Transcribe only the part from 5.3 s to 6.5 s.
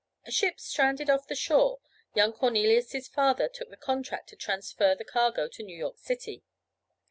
to New York city.